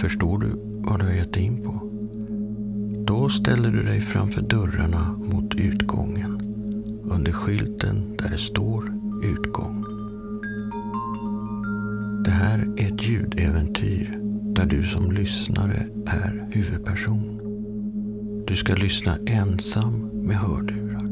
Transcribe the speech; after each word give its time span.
Förstår 0.00 0.38
du 0.38 0.52
vad 0.82 1.00
du 1.00 1.04
har 1.04 1.12
gett 1.12 1.32
dig 1.32 1.42
in 1.42 1.62
på? 1.62 1.80
Då 3.06 3.28
ställer 3.28 3.70
du 3.70 3.82
dig 3.82 4.00
framför 4.00 4.42
dörrarna 4.42 5.18
mot 5.18 5.54
utgången 5.54 6.42
under 7.04 7.32
skylten 7.32 8.16
där 8.16 8.28
det 8.30 8.38
står 8.38 8.84
utgång. 9.24 9.84
Det 12.24 12.30
här 12.30 12.58
är 12.76 12.86
ett 12.86 13.08
ljudäventyr 13.08 14.18
där 14.54 14.66
du 14.66 14.82
som 14.82 15.12
lyssnare 15.12 15.86
är 16.06 16.48
huvudperson. 16.50 17.40
Du 18.46 18.56
ska 18.56 18.74
lyssna 18.74 19.16
ensam 19.26 20.10
med 20.12 20.36
hörlurar. 20.36 21.08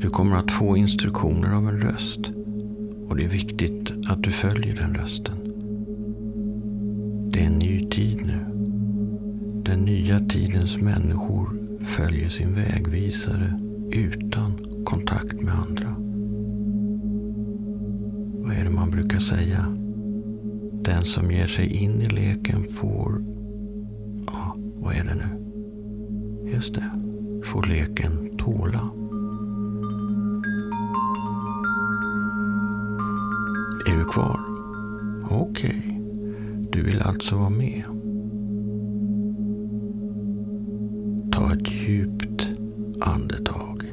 Du 0.00 0.10
kommer 0.10 0.36
att 0.36 0.52
få 0.52 0.76
instruktioner 0.76 1.54
av 1.54 1.68
en 1.68 1.80
röst 1.80 2.32
och 3.08 3.16
det 3.16 3.24
är 3.24 3.28
viktigt 3.28 3.92
att 4.08 4.22
du 4.22 4.30
följer 4.30 4.76
den 4.76 4.94
rösten. 4.94 5.39
Det 7.40 7.44
är 7.44 7.48
en 7.50 7.58
ny 7.58 7.88
tid 7.90 8.16
nu. 8.26 8.38
Den 9.64 9.80
nya 9.84 10.20
tidens 10.20 10.76
människor 10.76 11.48
följer 11.84 12.28
sin 12.28 12.54
vägvisare 12.54 13.60
utan 13.92 14.52
kontakt 14.84 15.40
med 15.40 15.54
andra. 15.54 15.94
Vad 18.46 18.56
är 18.56 18.64
det 18.64 18.70
man 18.70 18.90
brukar 18.90 19.18
säga? 19.18 19.66
Den 20.84 21.04
som 21.04 21.30
ger 21.30 21.46
sig 21.46 21.66
in 21.66 22.02
i 22.02 22.08
leken 22.08 22.64
får... 22.64 23.22
Ja, 24.26 24.56
vad 24.74 24.94
är 24.94 25.04
det 25.04 25.14
nu? 25.14 25.40
Just 26.52 26.74
det, 26.74 26.90
får 27.44 27.66
leken 27.66 28.36
tåla. 28.38 28.90
Är 33.86 33.98
du 33.98 34.04
kvar? 34.04 34.40
Okej, 35.30 35.78
okay 35.78 35.89
du 36.72 36.82
vill 36.82 37.02
alltså 37.02 37.36
vara 37.36 37.50
med. 37.50 37.84
Ta 41.32 41.52
ett 41.54 41.70
djupt 41.70 42.48
andetag. 43.00 43.84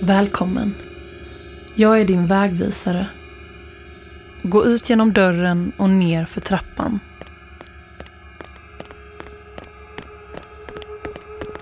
Välkommen. 0.00 0.74
Jag 1.74 2.00
är 2.00 2.04
din 2.04 2.26
vägvisare. 2.26 3.06
Gå 4.42 4.64
ut 4.64 4.90
genom 4.90 5.12
dörren 5.12 5.72
och 5.76 5.90
ner 5.90 6.24
för 6.24 6.40
trappan. 6.40 7.00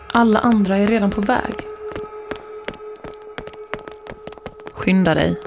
Alla 0.09 0.39
andra 0.39 0.77
är 0.77 0.87
redan 0.87 1.11
på 1.11 1.21
väg. 1.21 1.55
Skynda 4.73 5.15
dig. 5.15 5.46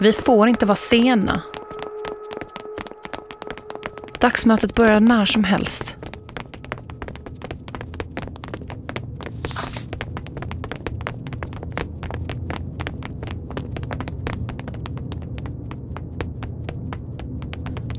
Vi 0.00 0.12
får 0.12 0.48
inte 0.48 0.66
vara 0.66 0.76
sena. 0.76 1.42
Dagsmötet 4.20 4.74
börjar 4.74 5.00
när 5.00 5.24
som 5.24 5.44
helst. 5.44 5.96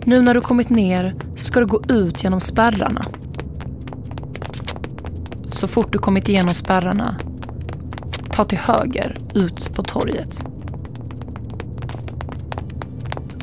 Nu 0.03 0.22
när 0.22 0.34
du 0.34 0.42
kommit 0.42 0.70
ner 0.70 1.16
så 1.36 1.45
ska 1.45 1.59
du 1.59 1.66
gå 1.66 1.81
ut 1.90 2.23
genom 2.23 2.40
spärrarna. 2.40 3.06
Så 5.52 5.68
fort 5.68 5.92
du 5.92 5.98
kommit 5.98 6.30
igenom 6.30 6.53
spärrarna, 6.53 7.16
ta 8.30 8.44
till 8.44 8.58
höger 8.58 9.18
ut 9.34 9.75
på 9.75 9.84
torget. 9.84 10.44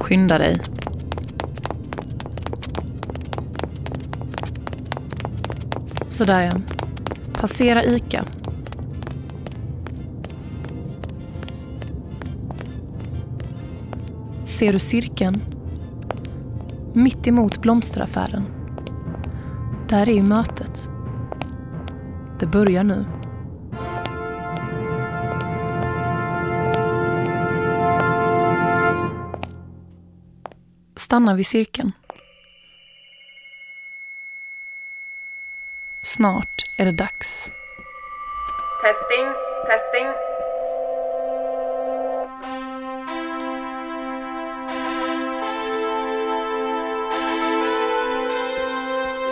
Skynda 0.04 0.38
dig. 0.38 0.60
Sådär 6.08 6.40
ja. 6.40 6.76
Passera 7.40 7.84
ICA. 7.84 8.24
Ser 14.44 14.72
du 14.72 14.78
cirkeln? 14.78 15.42
Mitt 16.92 17.26
emot 17.26 17.62
blomsteraffären. 17.62 18.44
Där 19.88 20.08
är 20.08 20.14
ju 20.14 20.22
mötet. 20.22 20.90
Det 22.40 22.46
börjar 22.46 22.84
nu. 22.84 23.04
Stanna 31.14 31.34
vid 31.34 31.46
cirkeln. 31.46 31.92
Snart 36.02 36.62
är 36.76 36.84
det 36.84 36.92
dags. 36.92 37.50
Testing, 38.82 39.26
testing. 39.66 40.06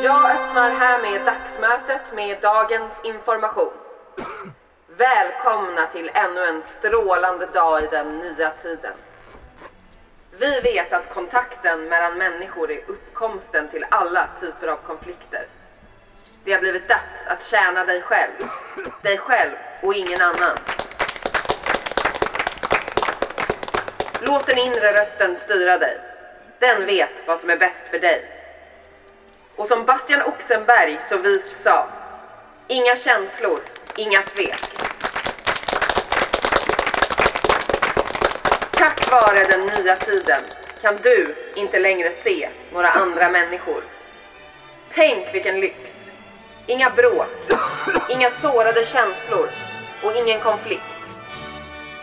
Jag 0.02 0.30
öppnar 0.30 0.70
härmed 0.70 1.26
dagsmötet 1.26 2.14
med 2.14 2.40
dagens 2.42 2.92
information. 3.04 3.72
Välkomna 4.96 5.86
till 5.86 6.10
ännu 6.14 6.44
en 6.44 6.62
strålande 6.78 7.46
dag 7.46 7.84
i 7.84 7.86
den 7.86 8.18
nya 8.18 8.52
tiden. 8.62 8.94
Vi 10.42 10.60
vet 10.60 10.92
att 10.92 11.14
kontakten 11.14 11.84
mellan 11.84 12.18
människor 12.18 12.70
är 12.70 12.80
uppkomsten 12.86 13.68
till 13.68 13.86
alla 13.90 14.28
typer 14.40 14.68
av 14.68 14.76
konflikter. 14.76 15.46
Det 16.44 16.52
har 16.52 16.60
blivit 16.60 16.88
dags 16.88 17.26
att 17.26 17.46
tjäna 17.46 17.84
dig 17.84 18.02
själv. 18.02 18.32
Dig 19.02 19.18
själv 19.18 19.52
och 19.82 19.94
ingen 19.94 20.20
annan. 20.20 20.58
Låt 24.20 24.46
den 24.46 24.58
inre 24.58 24.92
rösten 24.92 25.36
styra 25.44 25.78
dig. 25.78 25.98
Den 26.58 26.86
vet 26.86 27.26
vad 27.26 27.40
som 27.40 27.50
är 27.50 27.56
bäst 27.56 27.86
för 27.90 27.98
dig. 27.98 28.24
Och 29.56 29.68
som 29.68 29.84
Bastian 29.84 30.22
Oxenberg 30.22 30.98
så 31.08 31.18
vist 31.18 31.62
sa, 31.62 31.88
inga 32.66 32.96
känslor, 32.96 33.60
inga 33.96 34.22
svek. 34.22 34.91
Tack 38.82 39.12
vare 39.12 39.44
den 39.44 39.60
nya 39.66 39.96
tiden 39.96 40.40
kan 40.80 40.96
du 41.02 41.34
inte 41.54 41.78
längre 41.78 42.12
se 42.24 42.48
några 42.72 42.88
andra 42.88 43.28
människor. 43.28 43.82
Tänk 44.94 45.34
vilken 45.34 45.60
lyx! 45.60 45.76
Inga 46.66 46.90
bråk, 46.90 47.28
inga 48.08 48.30
sårade 48.30 48.84
känslor 48.84 49.48
och 50.02 50.16
ingen 50.16 50.40
konflikt. 50.40 50.82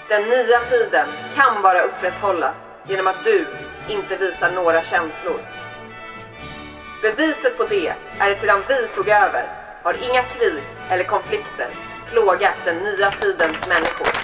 Den 0.09 0.29
nya 0.29 0.59
tiden 0.59 1.07
kan 1.35 1.61
bara 1.61 1.81
upprätthållas 1.81 2.55
genom 2.87 3.07
att 3.07 3.23
du 3.23 3.45
inte 3.89 4.15
visar 4.15 4.51
några 4.51 4.81
känslor. 4.81 5.39
Beviset 7.01 7.57
på 7.57 7.63
det 7.63 7.93
är 8.19 8.31
att 8.31 8.41
sedan 8.41 8.63
vi 8.67 8.87
tog 8.95 9.07
över 9.07 9.47
har 9.83 9.95
inga 10.09 10.23
krig 10.23 10.63
eller 10.89 11.03
konflikter 11.03 11.67
plågat 12.11 12.55
den 12.65 12.77
nya 12.77 13.11
tidens 13.11 13.67
människor. 13.67 14.18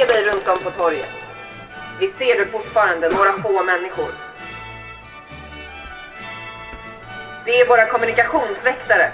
Se 0.00 0.06
dig 0.06 0.24
runt 0.24 0.48
om 0.48 0.58
på 0.58 0.70
torget. 0.70 1.12
Vi 1.98 2.12
ser 2.18 2.38
du 2.38 2.46
fortfarande 2.46 3.08
några 3.08 3.32
få 3.32 3.62
människor. 3.62 4.10
Det 7.44 7.60
är 7.60 7.66
våra 7.66 7.86
kommunikationsväktare 7.86 9.12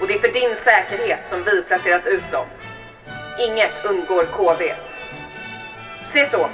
och 0.00 0.06
det 0.06 0.14
är 0.14 0.18
för 0.18 0.28
din 0.28 0.56
säkerhet 0.64 1.18
som 1.30 1.44
vi 1.44 1.62
placerat 1.62 2.06
ut 2.06 2.32
dem. 2.32 2.46
Inget 3.38 3.84
undgår 3.84 4.24
KV. 4.24 4.74
Se 6.12 6.30
så, 6.30 6.48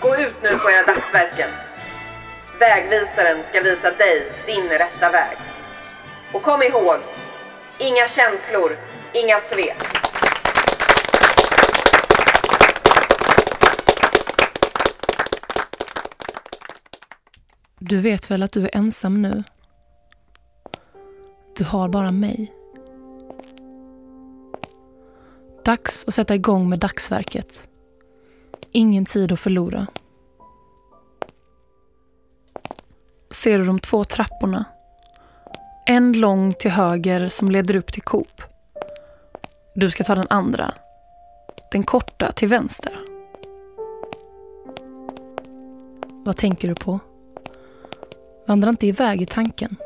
gå 0.00 0.16
ut 0.16 0.42
nu 0.42 0.58
på 0.58 0.70
era 0.70 0.86
dagsverken. 0.86 1.50
Vägvisaren 2.58 3.42
ska 3.48 3.60
visa 3.60 3.90
dig 3.90 4.32
din 4.46 4.68
rätta 4.68 5.10
väg. 5.10 5.36
Och 6.32 6.42
kom 6.42 6.62
ihåg, 6.62 6.98
inga 7.78 8.08
känslor, 8.08 8.76
inga 9.12 9.40
svek. 9.40 9.97
Du 17.78 18.00
vet 18.00 18.30
väl 18.30 18.42
att 18.42 18.52
du 18.52 18.64
är 18.64 18.76
ensam 18.76 19.22
nu? 19.22 19.44
Du 21.56 21.64
har 21.64 21.88
bara 21.88 22.10
mig. 22.10 22.52
Dags 25.64 26.04
att 26.08 26.14
sätta 26.14 26.34
igång 26.34 26.68
med 26.68 26.78
dagsverket. 26.78 27.68
Ingen 28.72 29.04
tid 29.04 29.32
att 29.32 29.40
förlora. 29.40 29.86
Ser 33.30 33.58
du 33.58 33.64
de 33.64 33.80
två 33.80 34.04
trapporna? 34.04 34.64
En 35.86 36.12
lång 36.12 36.52
till 36.52 36.70
höger 36.70 37.28
som 37.28 37.50
leder 37.50 37.76
upp 37.76 37.92
till 37.92 38.02
Coop. 38.02 38.42
Du 39.74 39.90
ska 39.90 40.04
ta 40.04 40.14
den 40.14 40.26
andra. 40.30 40.74
Den 41.72 41.82
korta 41.82 42.32
till 42.32 42.48
vänster. 42.48 43.00
Vad 46.24 46.36
tänker 46.36 46.68
du 46.68 46.74
på? 46.74 47.00
Vandra 48.48 48.70
inte 48.70 48.86
iväg 48.86 49.22
i 49.22 49.26
tanken. 49.26 49.76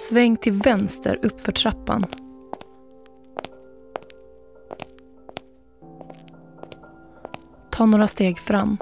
Sväng 0.00 0.36
till 0.36 0.52
vänster 0.52 1.18
uppför 1.22 1.52
trappan. 1.52 2.06
Ta 7.70 7.86
några 7.86 8.08
steg 8.08 8.38
fram. 8.38 8.78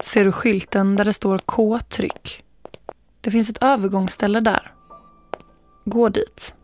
Ser 0.00 0.24
du 0.24 0.32
skylten 0.32 0.96
där 0.96 1.04
det 1.04 1.12
står 1.12 1.38
K-tryck? 1.38 2.44
Det 3.20 3.30
finns 3.30 3.50
ett 3.50 3.62
övergångsställe 3.62 4.40
där. 4.40 4.77
Gå 5.88 6.08
dit. 6.08 6.54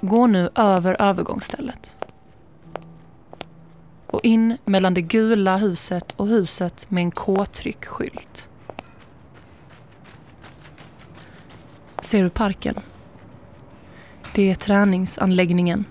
Gå 0.00 0.26
nu 0.26 0.50
över 0.54 1.02
övergångsstället. 1.02 1.96
Och 4.06 4.20
in 4.24 4.56
mellan 4.64 4.94
det 4.94 5.02
gula 5.02 5.56
huset 5.56 6.12
och 6.16 6.26
huset 6.26 6.90
med 6.90 7.02
en 7.02 7.10
K-tryckskylt. 7.10 8.48
Ser 12.00 12.22
du 12.22 12.30
parken? 12.30 12.74
Det 14.38 14.50
är 14.50 14.54
träningsanläggningen. 14.54 15.84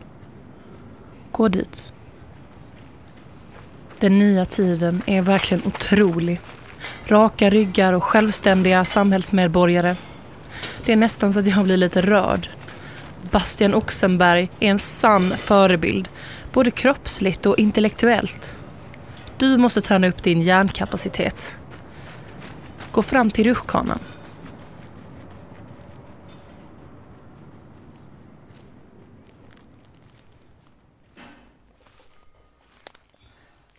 Gå 1.32 1.48
dit. 1.48 1.94
Den 4.00 4.20
nya 4.20 4.46
tiden 4.46 5.02
är 5.06 5.22
verkligen 5.22 5.66
otrolig. 5.66 6.42
Raka 7.06 7.50
ryggar 7.50 7.94
och 7.94 8.04
självständiga 8.04 8.86
samhällsmedborgare. 8.86 9.96
Det 10.86 10.92
är 10.92 10.96
nästan 10.96 11.32
så 11.32 11.40
att 11.40 11.48
jag 11.48 11.64
blir 11.64 11.78
lite 11.78 12.02
rörd. 12.02 12.50
Bastian 13.32 13.74
Oxenberg 13.74 14.50
är 14.60 14.70
en 14.70 14.80
sann 14.80 15.34
förebild, 15.38 16.10
både 16.54 16.72
kroppsligt 16.72 17.46
och 17.46 17.60
intellektuellt. 17.60 18.62
Du 19.38 19.58
måste 19.58 19.82
träna 19.82 20.08
upp 20.08 20.24
din 20.24 20.42
hjärnkapacitet. 20.42 21.58
Gå 22.92 23.02
fram 23.02 23.30
till 23.30 23.44
rutschkanan. 23.44 24.00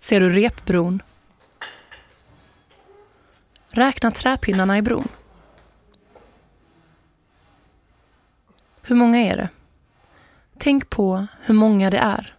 Ser 0.09 0.21
du 0.21 0.31
repbron? 0.31 1.03
Räkna 3.69 4.11
träpinnarna 4.11 4.79
i 4.79 4.83
bron. 4.83 5.09
Hur 8.83 8.97
många 8.97 9.19
är 9.19 9.37
det? 9.37 9.49
Tänk 10.59 10.91
på 10.91 11.27
hur 11.41 11.55
många 11.55 11.91
det 11.91 11.99
är. 11.99 12.37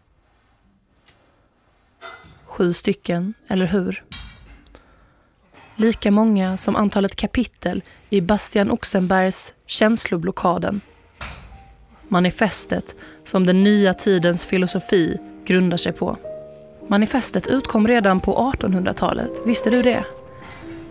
Sju 2.46 2.74
stycken, 2.74 3.34
eller 3.48 3.66
hur? 3.66 4.04
Lika 5.76 6.12
många 6.12 6.58
som 6.58 6.76
antalet 6.76 7.16
kapitel 7.16 7.84
i 8.10 8.22
Bastian 8.22 8.72
Oxenbergs 8.72 9.54
Känsloblockaden. 9.66 10.82
Manifestet 12.08 12.96
som 13.24 13.46
den 13.46 13.64
nya 13.64 13.94
tidens 13.94 14.46
filosofi 14.46 15.18
grundar 15.46 15.78
sig 15.78 15.94
på. 15.94 16.18
Manifestet 16.90 17.48
utkom 17.48 17.88
redan 17.88 18.20
på 18.20 18.52
1800-talet, 18.54 19.42
visste 19.46 19.70
du 19.70 19.82
det? 19.82 20.04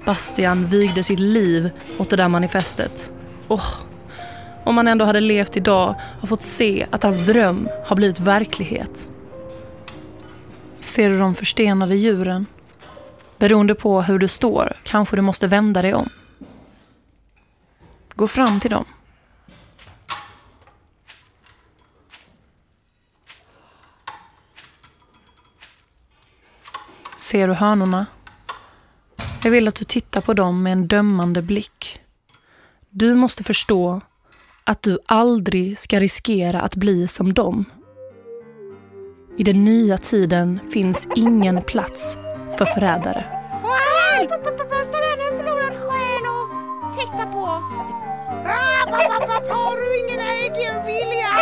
Bastian 0.04 0.66
vigde 0.66 1.02
sitt 1.02 1.20
liv 1.20 1.70
åt 1.98 2.10
det 2.10 2.16
där 2.16 2.28
manifestet. 2.28 3.12
Åh, 3.48 3.74
om 4.64 4.76
han 4.76 4.88
ändå 4.88 5.04
hade 5.04 5.20
levt 5.20 5.56
idag 5.56 5.94
och 6.20 6.28
fått 6.28 6.42
se 6.42 6.86
att 6.90 7.02
hans 7.02 7.18
dröm 7.18 7.68
har 7.84 7.96
blivit 7.96 8.20
verklighet. 8.20 9.08
Ser 10.80 11.10
du 11.10 11.18
de 11.18 11.34
förstenade 11.34 11.96
djuren? 11.96 12.46
Beroende 13.38 13.74
på 13.74 14.02
hur 14.02 14.18
du 14.18 14.28
står 14.28 14.76
kanske 14.84 15.16
du 15.16 15.22
måste 15.22 15.46
vända 15.46 15.82
dig 15.82 15.94
om. 15.94 16.08
Gå 18.14 18.28
fram 18.28 18.60
till 18.60 18.70
dem. 18.70 18.84
Ser 27.30 27.48
du 27.48 27.54
hönorna? 27.54 28.06
Jag 29.44 29.50
vill 29.50 29.68
att 29.68 29.74
du 29.74 29.84
tittar 29.84 30.20
på 30.20 30.34
dem 30.34 30.62
med 30.62 30.72
en 30.72 30.88
dömande 30.88 31.42
blick. 31.42 32.00
Du 32.90 33.14
måste 33.14 33.44
förstå 33.44 34.00
att 34.64 34.82
du 34.82 34.98
aldrig 35.06 35.78
ska 35.78 36.00
riskera 36.00 36.60
att 36.60 36.76
bli 36.76 37.08
som 37.08 37.34
dem. 37.34 37.64
I 39.38 39.42
den 39.42 39.64
nya 39.64 39.98
tiden 39.98 40.60
finns 40.72 41.08
ingen 41.14 41.62
plats 41.62 42.18
för 42.58 42.64
förrädare. 42.64 43.24
Hjälp! 44.18 44.30
En 44.32 45.36
förlorad 45.36 45.74
själ 45.74 46.24
och 46.26 46.94
titta 46.94 47.26
på 47.32 47.38
oss. 47.38 47.72
Har 48.28 49.76
du 49.76 49.86
ingen 50.00 50.20
egen 50.20 50.86
vilja? 50.86 51.32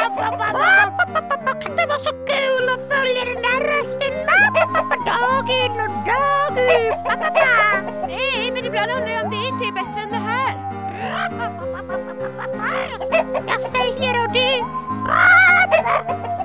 Kan 1.61 1.77
det 1.77 1.87
vara 1.87 1.99
så 1.99 2.11
kul 2.11 2.69
att 2.69 2.89
följa 2.93 3.25
den 3.25 3.43
där 3.43 3.61
rösten 3.73 4.15
dag 5.07 5.51
in 5.51 5.71
och 5.71 5.95
dag 6.07 6.53
ut? 6.59 6.97
Nej, 8.07 8.51
men 8.55 8.65
ibland 8.65 8.91
undrar 8.99 9.13
jag 9.13 9.25
om 9.25 9.31
det 9.31 9.37
inte 9.37 9.65
är 9.65 9.73
bättre 9.73 10.03
än 10.03 10.11
det 10.13 10.19
här. 10.33 10.55
Jag 13.49 13.61
säger 13.61 14.25
och 14.25 14.33
du. 14.33 14.53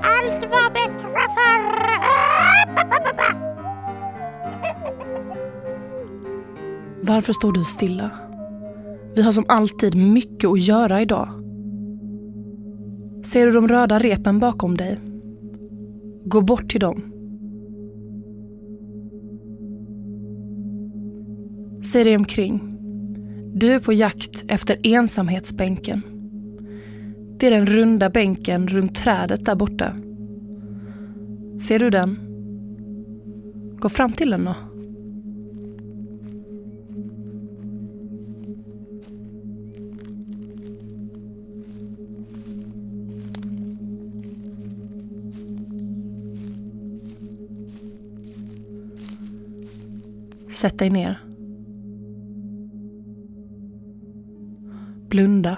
Allt 0.02 0.50
var 0.50 0.70
bättre 0.70 1.20
förr. 1.36 1.82
Varför 7.02 7.32
står 7.32 7.52
du 7.52 7.64
stilla? 7.64 8.10
Vi 9.14 9.22
har 9.22 9.32
som 9.32 9.44
alltid 9.48 9.94
mycket 9.94 10.50
att 10.50 10.60
göra 10.60 11.02
idag. 11.02 11.28
Ser 13.24 13.46
du 13.46 13.52
de 13.52 13.68
röda 13.68 13.98
repen 13.98 14.38
bakom 14.38 14.76
dig? 14.76 15.00
Gå 16.24 16.40
bort 16.40 16.70
till 16.70 16.80
dem. 16.80 17.02
Se 21.84 22.04
dig 22.04 22.16
omkring. 22.16 22.78
Du 23.54 23.72
är 23.72 23.78
på 23.78 23.92
jakt 23.92 24.44
efter 24.48 24.76
ensamhetsbänken. 24.82 26.02
Det 27.38 27.46
är 27.46 27.50
den 27.50 27.66
runda 27.66 28.10
bänken 28.10 28.68
runt 28.68 28.94
trädet 28.94 29.44
där 29.44 29.54
borta. 29.54 29.92
Ser 31.60 31.78
du 31.78 31.90
den? 31.90 32.18
Gå 33.78 33.88
fram 33.88 34.12
till 34.12 34.30
den 34.30 34.44
då. 34.44 34.54
Sätt 50.62 50.78
dig 50.78 50.90
ner. 50.90 51.18
Blunda. 55.08 55.56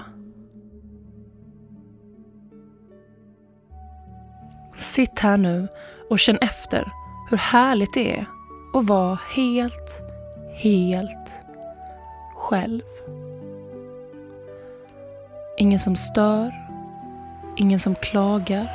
Sitt 4.76 5.18
här 5.18 5.36
nu 5.36 5.68
och 6.10 6.18
känn 6.18 6.38
efter 6.40 6.92
hur 7.30 7.36
härligt 7.36 7.94
det 7.94 8.18
är 8.18 8.26
att 8.74 8.86
vara 8.86 9.18
helt, 9.34 10.02
helt 10.54 11.44
själv. 12.36 12.82
Ingen 15.58 15.78
som 15.78 15.96
stör, 15.96 16.68
ingen 17.56 17.78
som 17.78 17.94
klagar, 17.94 18.70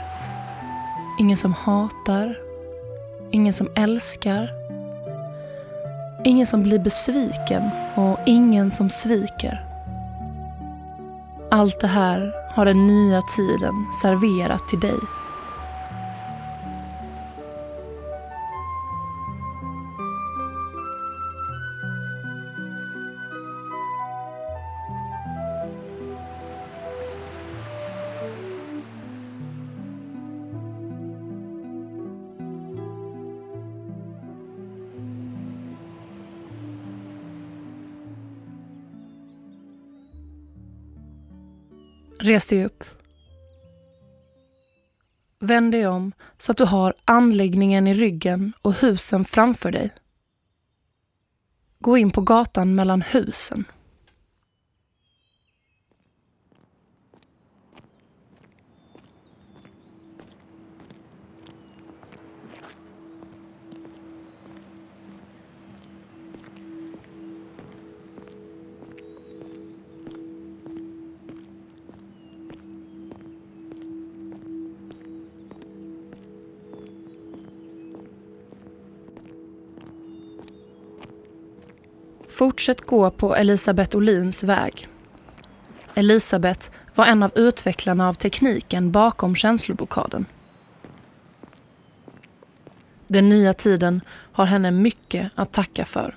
ingen 1.20 1.38
som 1.38 1.54
hatar, 1.54 2.38
ingen 3.32 3.54
som 3.54 3.70
älskar, 3.76 4.59
ingen 6.30 6.48
som 6.48 6.64
blir 6.64 6.80
besviken 6.80 7.70
och 7.96 8.20
ingen 8.26 8.72
som 8.72 8.90
sviker. 8.90 9.66
Allt 11.52 11.80
det 11.80 11.88
här 11.88 12.34
har 12.56 12.66
den 12.66 12.88
nya 12.88 13.22
tiden 13.22 13.74
serverat 14.02 14.68
till 14.68 14.80
dig. 14.80 15.00
Res 42.40 42.48
dig 42.48 42.66
upp. 42.66 42.84
Vänd 45.40 45.72
dig 45.72 45.88
om 45.88 46.12
så 46.38 46.52
att 46.52 46.58
du 46.58 46.66
har 46.66 46.94
anläggningen 47.06 47.88
i 47.88 47.94
ryggen 47.94 48.54
och 48.62 48.74
husen 48.74 49.26
framför 49.26 49.72
dig. 49.72 49.90
Gå 51.80 51.98
in 51.98 52.12
på 52.12 52.22
gatan 52.22 52.76
mellan 52.76 53.02
husen. 53.02 53.66
Fortsätt 82.40 82.82
gå 82.82 83.12
på 83.12 83.36
Elisabeth 83.36 83.98
Olins 83.98 84.44
väg. 84.44 84.88
Elisabeth 85.96 86.72
var 86.96 87.06
en 87.06 87.24
av 87.24 87.32
utvecklarna 87.36 88.10
av 88.10 88.14
tekniken 88.14 88.92
bakom 88.92 89.36
känsloblockaden. 89.36 90.26
Den 93.08 93.30
nya 93.30 93.54
tiden 93.54 94.02
har 94.10 94.46
henne 94.46 94.72
mycket 94.72 95.32
att 95.36 95.52
tacka 95.52 95.86
för. 95.86 96.16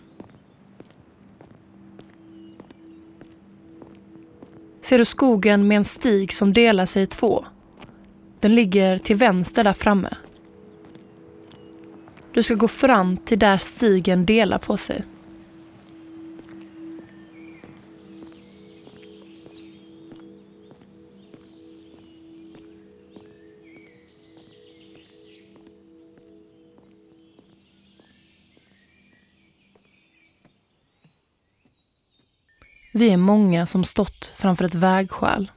Ser 4.80 4.98
du 4.98 5.04
skogen 5.04 5.68
med 5.68 5.76
en 5.76 5.84
stig 5.84 6.32
som 6.32 6.52
delar 6.52 6.86
sig 6.86 7.02
i 7.02 7.06
två? 7.06 7.44
Den 8.40 8.54
ligger 8.54 8.98
till 8.98 9.16
vänster 9.16 9.64
där 9.64 9.72
framme. 9.72 10.16
Du 12.32 12.42
ska 12.42 12.54
gå 12.54 12.68
fram 12.68 13.16
till 13.16 13.38
där 13.38 13.58
stigen 13.58 14.26
delar 14.26 14.58
på 14.58 14.76
sig. 14.76 15.04
Vi 32.94 33.10
är 33.10 33.16
många 33.16 33.66
som 33.66 33.84
stått 33.84 34.32
framför 34.36 34.64
ett 34.64 34.74
vägskäl. 34.74 35.50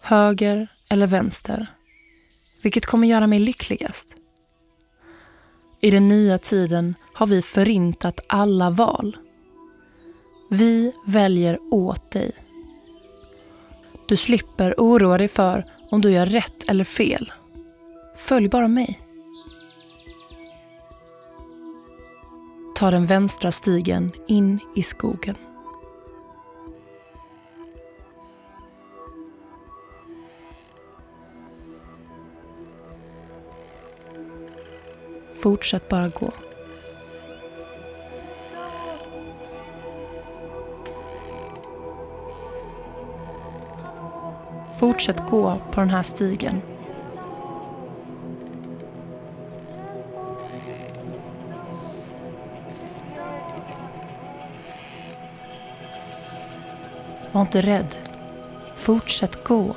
Höger 0.00 0.68
eller 0.88 1.06
vänster? 1.06 1.66
Vilket 2.62 2.86
kommer 2.86 3.08
göra 3.08 3.26
mig 3.26 3.38
lyckligast? 3.38 4.16
I 5.80 5.90
den 5.90 6.08
nya 6.08 6.38
tiden 6.38 6.94
har 7.14 7.26
vi 7.26 7.42
förintat 7.42 8.20
alla 8.26 8.70
val. 8.70 9.16
Vi 10.50 10.92
väljer 11.06 11.58
åt 11.70 12.10
dig. 12.10 12.32
Du 14.08 14.16
slipper 14.16 14.74
oroa 14.78 15.18
dig 15.18 15.28
för 15.28 15.64
om 15.90 16.00
du 16.00 16.10
gör 16.10 16.26
rätt 16.26 16.68
eller 16.68 16.84
fel. 16.84 17.32
Följ 18.16 18.48
bara 18.48 18.68
mig. 18.68 19.00
Ta 22.74 22.90
den 22.90 23.06
vänstra 23.06 23.52
stigen 23.52 24.12
in 24.26 24.60
i 24.76 24.82
skogen. 24.82 25.36
Fortsätt 35.46 35.88
bara 35.88 36.08
gå. 36.08 36.32
Fortsätt 44.76 45.30
gå 45.30 45.54
på 45.74 45.80
den 45.80 45.90
här 45.90 46.02
stigen. 46.02 46.62
Var 57.32 57.40
inte 57.40 57.60
rädd. 57.60 57.96
Fortsätt 58.74 59.44
gå. 59.44 59.74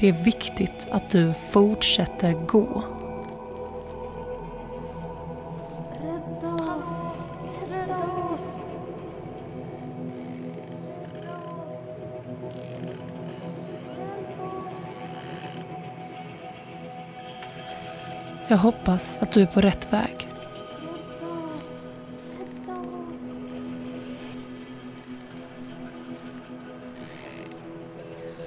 Det 0.00 0.08
är 0.08 0.12
viktigt 0.12 0.88
att 0.90 1.10
du 1.10 1.34
fortsätter 1.34 2.32
gå. 2.32 2.84
Jag 18.48 18.56
hoppas 18.56 19.18
att 19.20 19.32
du 19.32 19.42
är 19.42 19.46
på 19.46 19.60
rätt 19.60 19.92
väg. 19.92 20.28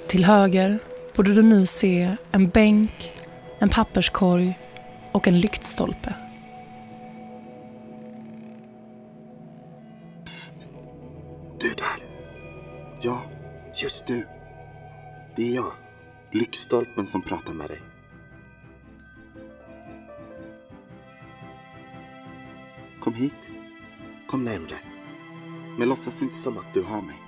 Till 0.08 0.26
höger 0.26 0.80
borde 1.16 1.34
du 1.34 1.44
nu 1.44 1.66
se 1.66 2.16
en 2.32 2.50
bänk, 2.50 3.12
en 3.60 3.70
papperskorg 3.70 4.60
och 5.12 5.28
en 5.28 5.40
lyktstolpe. 5.40 6.16
Psst! 10.26 10.54
Du 11.60 11.70
där! 11.70 12.06
Ja, 13.02 13.22
just 13.76 14.08
du. 14.08 14.28
Det 15.36 15.52
är 15.52 15.56
jag, 15.56 15.72
lyktstolpen 16.32 17.08
som 17.08 17.22
pratar 17.22 17.54
med 17.54 17.70
dig. 17.70 17.80
Kom 23.04 23.14
hit. 23.14 23.34
Kom 24.28 24.44
närmre. 24.44 24.76
Men 25.80 25.90
låtsas 25.90 26.22
inte 26.22 26.36
som 26.36 26.58
att 26.58 26.74
du 26.74 26.82
har 26.82 27.02
mig. 27.02 27.23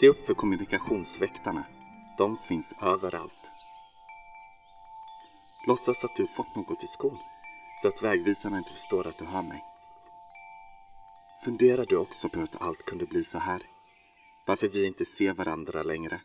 Se 0.00 0.08
upp 0.08 0.26
för 0.26 0.34
kommunikationsväktarna. 0.34 1.64
De 2.18 2.38
finns 2.38 2.74
överallt. 2.82 3.50
Låtsas 5.66 6.04
att 6.04 6.16
du 6.16 6.26
fått 6.26 6.56
något 6.56 6.84
i 6.84 6.86
skon 6.86 7.18
så 7.82 7.88
att 7.88 8.02
vägvisarna 8.02 8.58
inte 8.58 8.72
förstår 8.72 9.06
att 9.06 9.18
du 9.18 9.24
har 9.24 9.42
mig. 9.42 9.64
Funderar 11.44 11.84
du 11.84 11.96
också 11.96 12.28
på 12.28 12.40
att 12.40 12.62
allt 12.62 12.84
kunde 12.84 13.06
bli 13.06 13.24
så 13.24 13.38
här? 13.38 13.62
Varför 14.46 14.68
vi 14.68 14.86
inte 14.86 15.04
ser 15.04 15.32
varandra 15.32 15.82
längre? 15.82 16.20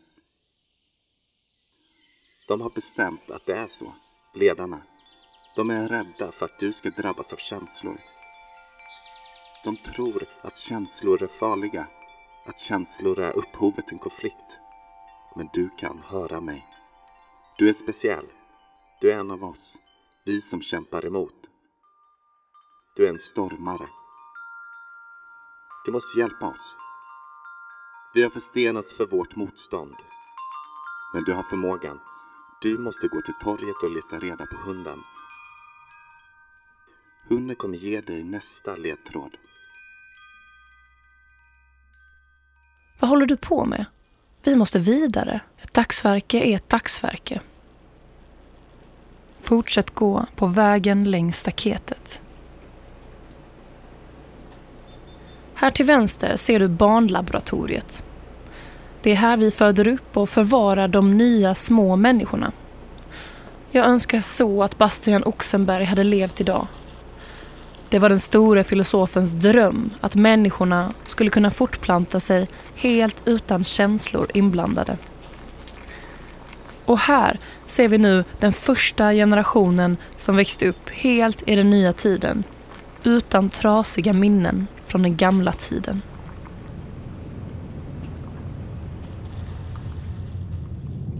De 2.47 2.61
har 2.61 2.69
bestämt 2.69 3.31
att 3.31 3.45
det 3.45 3.55
är 3.55 3.67
så, 3.67 3.93
ledarna. 4.33 4.81
De 5.55 5.69
är 5.69 5.87
rädda 5.87 6.31
för 6.31 6.45
att 6.45 6.59
du 6.59 6.73
ska 6.73 6.89
drabbas 6.89 7.33
av 7.33 7.37
känslor. 7.37 7.97
De 9.63 9.77
tror 9.77 10.25
att 10.41 10.57
känslor 10.57 11.23
är 11.23 11.27
farliga 11.27 11.87
att 12.45 12.59
känslor 12.59 13.19
är 13.19 13.37
upphovet 13.37 13.87
till 13.87 13.95
en 13.95 13.99
konflikt. 13.99 14.59
Men 15.35 15.49
du 15.53 15.69
kan 15.77 16.01
höra 16.05 16.41
mig. 16.41 16.65
Du 17.57 17.69
är 17.69 17.73
speciell. 17.73 18.25
Du 19.01 19.11
är 19.11 19.19
en 19.19 19.31
av 19.31 19.43
oss. 19.43 19.77
Vi 20.25 20.41
som 20.41 20.61
kämpar 20.61 21.05
emot. 21.05 21.35
Du 22.95 23.05
är 23.05 23.09
en 23.09 23.19
stormare. 23.19 23.87
Du 25.85 25.91
måste 25.91 26.19
hjälpa 26.19 26.47
oss. 26.47 26.75
Vi 28.13 28.23
har 28.23 28.29
förstenats 28.29 28.93
för 28.93 29.05
vårt 29.05 29.35
motstånd. 29.35 29.95
Men 31.13 31.23
du 31.23 31.33
har 31.33 31.43
förmågan. 31.43 31.99
Du 32.61 32.77
måste 32.77 33.07
gå 33.07 33.21
till 33.21 33.33
torget 33.41 33.83
och 33.83 33.91
leta 33.91 34.19
reda 34.19 34.45
på 34.45 34.57
hunden. 34.57 34.99
Hunden 37.29 37.55
kommer 37.55 37.77
ge 37.77 38.01
dig 38.01 38.23
nästa 38.23 38.75
ledtråd. 38.75 39.37
Vad 43.01 43.09
håller 43.09 43.25
du 43.25 43.37
på 43.37 43.65
med? 43.65 43.85
Vi 44.43 44.55
måste 44.55 44.79
vidare. 44.79 45.39
Ett 45.61 45.73
dagsverke 45.73 46.39
är 46.39 46.55
ett 46.55 46.69
dagsverke. 46.69 47.39
Fortsätt 49.41 49.95
gå 49.95 50.25
på 50.35 50.47
vägen 50.47 51.03
längs 51.03 51.39
staketet. 51.39 52.21
Här 55.53 55.69
till 55.69 55.85
vänster 55.85 56.35
ser 56.35 56.59
du 56.59 56.67
barnlaboratoriet. 56.67 58.05
Det 59.01 59.11
är 59.11 59.15
här 59.15 59.37
vi 59.37 59.51
föder 59.51 59.87
upp 59.87 60.17
och 60.17 60.29
förvarar 60.29 60.87
de 60.87 61.17
nya 61.17 61.55
små 61.55 61.95
människorna. 61.95 62.51
Jag 63.71 63.85
önskar 63.85 64.21
så 64.21 64.63
att 64.63 64.77
Bastian 64.77 65.23
Oxenberg 65.23 65.83
hade 65.83 66.03
levt 66.03 66.41
idag. 66.41 66.67
Det 67.91 67.99
var 67.99 68.09
den 68.09 68.19
store 68.19 68.63
filosofens 68.63 69.31
dröm 69.31 69.89
att 70.01 70.15
människorna 70.15 70.93
skulle 71.03 71.29
kunna 71.29 71.51
fortplanta 71.51 72.19
sig 72.19 72.47
helt 72.75 73.21
utan 73.25 73.63
känslor 73.63 74.27
inblandade. 74.33 74.97
Och 76.85 76.99
här 76.99 77.39
ser 77.67 77.87
vi 77.87 77.97
nu 77.97 78.23
den 78.39 78.53
första 78.53 79.11
generationen 79.13 79.97
som 80.17 80.35
växte 80.35 80.67
upp 80.67 80.89
helt 80.89 81.43
i 81.47 81.55
den 81.55 81.69
nya 81.69 81.93
tiden 81.93 82.43
utan 83.03 83.49
trasiga 83.49 84.13
minnen 84.13 84.67
från 84.85 85.01
den 85.01 85.17
gamla 85.17 85.51
tiden. 85.51 86.01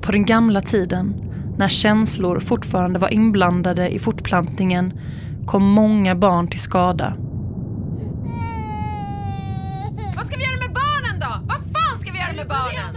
På 0.01 0.11
den 0.11 0.25
gamla 0.25 0.61
tiden, 0.61 1.15
när 1.57 1.67
känslor 1.67 2.39
fortfarande 2.39 2.99
var 2.99 3.13
inblandade 3.13 3.89
i 3.89 3.99
fortplantningen, 3.99 4.93
kom 5.45 5.63
många 5.63 6.15
barn 6.15 6.47
till 6.47 6.59
skada. 6.59 7.13
Vad 10.15 10.25
ska 10.25 10.37
vi 10.37 10.43
göra 10.43 10.57
med 10.57 10.73
barnen 10.73 11.19
då? 11.19 11.27
Vad 11.47 11.57
fan 11.57 11.99
ska 11.99 12.11
vi 12.11 12.19
göra 12.19 12.33
med 12.35 12.47
barnen? 12.47 12.95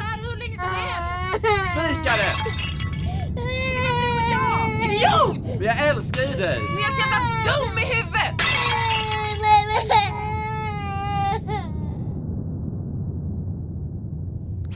Svikare! 1.75 2.29
Ja! 5.03 5.35
Men 5.59 5.67
jag 5.67 5.89
älskar 5.89 6.23
dig! 6.23 6.31
Du 6.39 6.45
är 6.45 6.83
helt 6.83 6.99
jävla 6.99 7.19
dum 7.45 7.79
i 7.79 7.85
huvudet! 7.95 8.35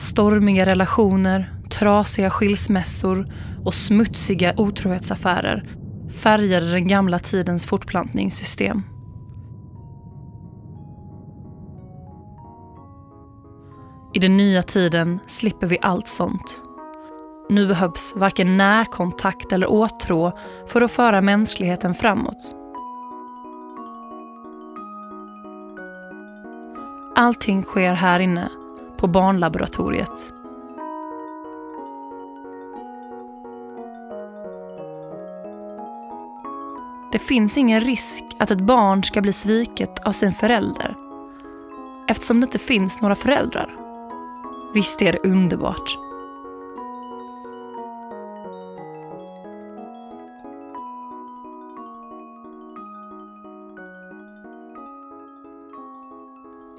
Stormiga 0.01 0.65
relationer, 0.65 1.53
trasiga 1.69 2.29
skilsmässor 2.29 3.33
och 3.63 3.73
smutsiga 3.73 4.53
otrohetsaffärer 4.57 5.65
färgade 6.19 6.71
den 6.71 6.87
gamla 6.87 7.19
tidens 7.19 7.65
fortplantningssystem. 7.65 8.83
I 14.13 14.19
den 14.19 14.37
nya 14.37 14.61
tiden 14.61 15.19
slipper 15.27 15.67
vi 15.67 15.77
allt 15.81 16.07
sånt. 16.07 16.61
Nu 17.49 17.67
behövs 17.67 18.13
varken 18.15 18.57
närkontakt 18.57 19.51
eller 19.51 19.71
åtrå 19.71 20.37
för 20.67 20.81
att 20.81 20.91
föra 20.91 21.21
mänskligheten 21.21 21.93
framåt. 21.93 22.55
Allting 27.15 27.63
sker 27.63 27.93
här 27.93 28.19
inne, 28.19 28.49
på 28.97 29.07
barnlaboratoriet. 29.07 30.38
Det 37.11 37.19
finns 37.19 37.57
ingen 37.57 37.79
risk 37.79 38.23
att 38.39 38.51
ett 38.51 38.61
barn 38.61 39.03
ska 39.03 39.21
bli 39.21 39.33
sviket 39.33 39.99
av 39.99 40.11
sin 40.11 40.33
förälder 40.33 40.95
eftersom 42.07 42.39
det 42.39 42.45
inte 42.45 42.59
finns 42.59 43.01
några 43.01 43.15
föräldrar. 43.15 43.75
Visst 44.73 45.01
är 45.01 45.11
det 45.11 45.29
underbart? 45.29 45.97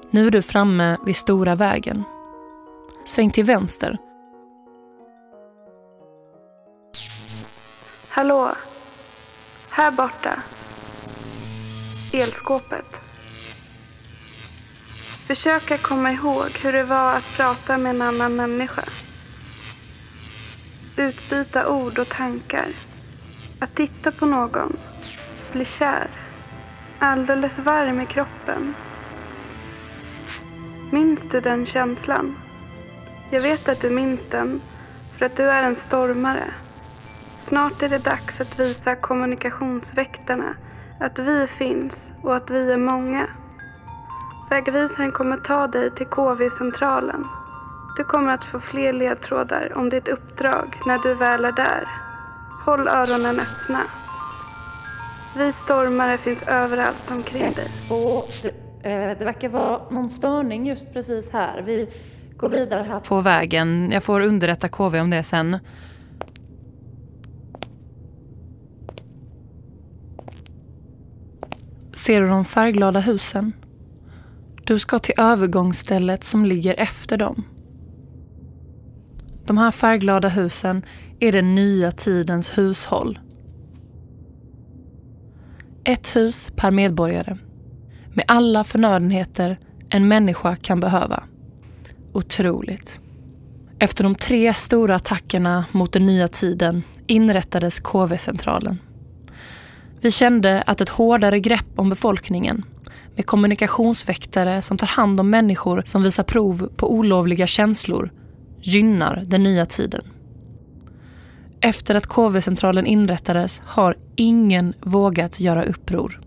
Nu 0.09 0.27
är 0.27 0.31
du 0.31 0.41
framme 0.41 0.97
vid 1.05 1.15
stora 1.15 1.55
vägen. 1.55 2.03
Sväng 3.05 3.31
till 3.31 3.43
vänster. 3.43 3.97
Hallå? 8.09 8.49
Här 9.81 9.91
borta. 9.91 10.43
Elskåpet. 12.13 12.95
Försöka 15.27 15.77
komma 15.77 16.11
ihåg 16.11 16.49
hur 16.63 16.73
det 16.73 16.83
var 16.83 17.15
att 17.15 17.33
prata 17.37 17.77
med 17.77 17.95
en 17.95 18.01
annan 18.01 18.35
människa. 18.35 18.83
Utbyta 20.97 21.67
ord 21.69 21.99
och 21.99 22.09
tankar. 22.09 22.67
Att 23.59 23.75
titta 23.75 24.11
på 24.11 24.25
någon. 24.25 24.77
Bli 25.51 25.65
kär. 25.65 26.09
Alldeles 26.99 27.57
varm 27.57 28.01
i 28.01 28.05
kroppen. 28.05 28.73
Minns 30.91 31.21
du 31.31 31.41
den 31.41 31.65
känslan? 31.65 32.37
Jag 33.29 33.41
vet 33.41 33.69
att 33.69 33.81
du 33.81 33.89
minns 33.89 34.21
den 34.29 34.61
för 35.17 35.25
att 35.25 35.37
du 35.37 35.43
är 35.43 35.63
en 35.63 35.75
stormare. 35.75 36.53
Snart 37.51 37.81
är 37.81 37.89
det 37.89 38.03
dags 38.03 38.41
att 38.41 38.59
visa 38.59 38.95
kommunikationsväktarna 38.95 40.55
att 40.99 41.19
vi 41.19 41.47
finns 41.47 42.11
och 42.23 42.35
att 42.35 42.49
vi 42.49 42.71
är 42.71 42.77
många. 42.77 43.27
Vägvisaren 44.49 45.11
kommer 45.11 45.37
ta 45.37 45.67
dig 45.67 45.91
till 45.95 46.05
KV-centralen. 46.05 47.25
Du 47.97 48.03
kommer 48.03 48.33
att 48.33 48.45
få 48.45 48.59
fler 48.59 48.93
ledtrådar 48.93 49.73
om 49.75 49.89
ditt 49.89 50.07
uppdrag 50.07 50.75
när 50.85 50.97
du 50.97 51.13
väl 51.13 51.45
är 51.45 51.51
där. 51.51 51.87
Håll 52.65 52.87
öronen 52.87 53.39
öppna. 53.39 53.83
Vi 55.37 55.53
stormare 55.53 56.17
finns 56.17 56.47
överallt 56.47 57.11
omkring 57.11 57.41
dig. 57.41 57.67
Och 57.89 58.25
det, 58.83 58.89
eh, 58.89 59.17
det 59.17 59.25
verkar 59.25 59.49
vara 59.49 59.89
någon 59.89 60.09
störning 60.09 60.67
just 60.67 60.93
precis 60.93 61.31
här. 61.31 61.61
Vi 61.61 61.89
går 62.37 62.49
vidare 62.49 62.83
här 62.83 62.99
på 62.99 63.21
vägen. 63.21 63.91
Jag 63.91 64.03
får 64.03 64.21
underrätta 64.21 64.67
KV 64.67 64.99
om 64.99 65.09
det 65.09 65.23
sen. 65.23 65.59
Ser 72.01 72.21
du 72.21 72.27
de 72.27 72.45
färgglada 72.45 72.99
husen? 72.99 73.53
Du 74.65 74.79
ska 74.79 74.99
till 74.99 75.13
övergångsstället 75.17 76.23
som 76.23 76.45
ligger 76.45 76.79
efter 76.79 77.17
dem. 77.17 77.43
De 79.45 79.57
här 79.57 79.71
färgglada 79.71 80.29
husen 80.29 80.85
är 81.19 81.31
den 81.31 81.55
nya 81.55 81.91
tidens 81.91 82.57
hushåll. 82.57 83.19
Ett 85.83 86.15
hus 86.15 86.51
per 86.55 86.71
medborgare. 86.71 87.37
Med 88.13 88.25
alla 88.27 88.63
förnödenheter 88.63 89.59
en 89.89 90.07
människa 90.07 90.55
kan 90.55 90.79
behöva. 90.79 91.23
Otroligt. 92.13 93.01
Efter 93.79 94.03
de 94.03 94.15
tre 94.15 94.53
stora 94.53 94.95
attackerna 94.95 95.65
mot 95.71 95.93
den 95.93 96.05
nya 96.05 96.27
tiden 96.27 96.83
inrättades 97.07 97.79
KV-centralen. 97.79 98.79
Vi 100.01 100.11
kände 100.11 100.61
att 100.61 100.81
ett 100.81 100.89
hårdare 100.89 101.39
grepp 101.39 101.79
om 101.79 101.89
befolkningen 101.89 102.65
med 103.15 103.25
kommunikationsväktare 103.25 104.61
som 104.61 104.77
tar 104.77 104.87
hand 104.87 105.19
om 105.19 105.29
människor 105.29 105.83
som 105.85 106.03
visar 106.03 106.23
prov 106.23 106.69
på 106.75 106.93
olovliga 106.93 107.47
känslor 107.47 108.11
gynnar 108.61 109.23
den 109.25 109.43
nya 109.43 109.65
tiden. 109.65 110.03
Efter 111.61 111.95
att 111.95 112.07
KV-centralen 112.07 112.85
inrättades 112.85 113.61
har 113.65 113.97
ingen 114.15 114.73
vågat 114.81 115.39
göra 115.39 115.63
uppror. 115.63 116.21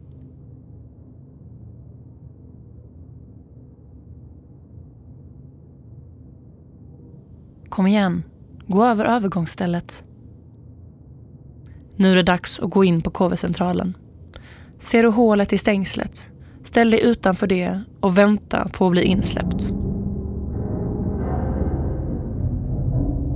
Kom 7.69 7.87
igen, 7.87 8.23
gå 8.67 8.85
över 8.85 9.05
övergångsstället. 9.05 10.05
Nu 11.96 12.12
är 12.12 12.16
det 12.16 12.22
dags 12.22 12.61
att 12.61 12.70
gå 12.70 12.85
in 12.85 13.02
på 13.02 13.11
KV-centralen. 13.11 13.96
Ser 14.78 15.02
du 15.02 15.09
hålet 15.09 15.52
i 15.52 15.59
stängslet? 15.59 16.30
Ställ 16.64 16.90
dig 16.90 17.00
utanför 17.02 17.46
det 17.46 17.80
och 18.00 18.18
vänta 18.18 18.68
på 18.78 18.87
att 18.87 18.92
bli 18.92 19.02
insläppt. 19.02 19.70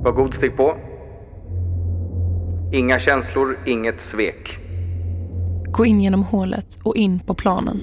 Var 0.04 0.12
god 0.12 0.34
stig 0.34 0.56
på. 0.56 0.76
Inga 2.72 2.98
känslor, 2.98 3.58
inget 3.66 4.00
svek. 4.00 4.58
Gå 5.64 5.86
in 5.86 6.00
genom 6.00 6.22
hålet 6.22 6.78
och 6.82 6.96
in 6.96 7.20
på 7.20 7.34
planen. 7.34 7.82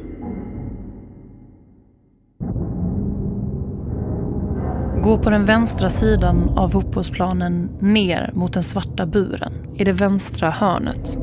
Gå 5.06 5.18
på 5.18 5.30
den 5.30 5.46
vänstra 5.46 5.90
sidan 5.90 6.50
av 6.58 6.70
fotbollsplanen 6.70 7.70
ner 7.80 8.30
mot 8.34 8.54
den 8.54 8.64
svarta 8.64 9.06
buren 9.06 9.54
i 9.76 9.84
det 9.84 9.92
vänstra 9.92 10.50
hörnet. 10.50 11.18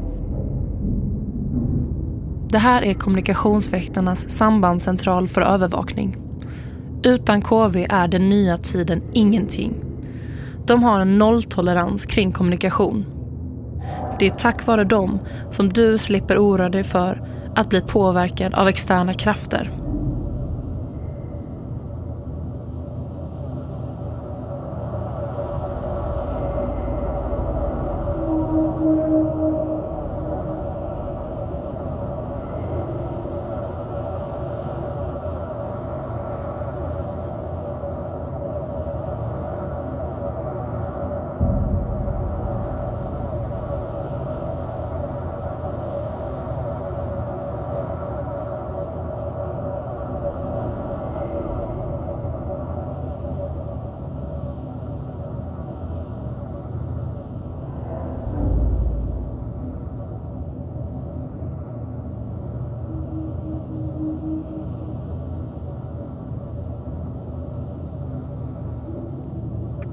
Det 2.48 2.58
här 2.58 2.82
är 2.82 2.94
kommunikationsväktarnas 2.94 4.30
sambandscentral 4.30 5.28
för 5.28 5.40
övervakning. 5.40 6.16
Utan 7.02 7.42
KV 7.42 7.86
är 7.90 8.08
den 8.08 8.28
nya 8.28 8.58
tiden 8.58 9.02
ingenting. 9.12 9.74
De 10.66 10.82
har 10.82 11.00
en 11.00 11.18
nolltolerans 11.18 12.06
kring 12.06 12.32
kommunikation. 12.32 13.04
Det 14.18 14.26
är 14.26 14.30
tack 14.30 14.66
vare 14.66 14.84
dem 14.84 15.18
som 15.50 15.68
du 15.68 15.98
slipper 15.98 16.38
oroa 16.38 16.68
dig 16.68 16.82
för 16.82 17.28
att 17.54 17.68
bli 17.68 17.80
påverkad 17.80 18.54
av 18.54 18.68
externa 18.68 19.14
krafter. 19.14 19.81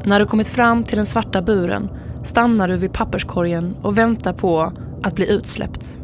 När 0.10 0.20
du 0.20 0.26
kommit 0.26 0.48
fram 0.48 0.84
till 0.84 0.96
den 0.96 1.06
svarta 1.06 1.42
buren 1.42 1.90
stannar 2.24 2.68
du 2.68 2.78
vid 2.78 2.94
papperskorgen 2.94 3.76
och 3.82 3.98
väntar 3.98 4.34
på 4.34 4.74
att 5.04 5.16
bli 5.16 5.30
utsläppt. 5.32 6.02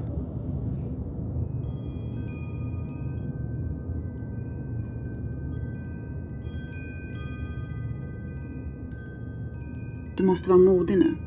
Du 10.17 10.23
måste 10.23 10.49
vara 10.49 10.59
modig 10.59 10.97
nu. 10.97 11.17